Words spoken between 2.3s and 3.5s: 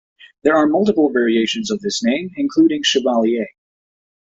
including Chevalier.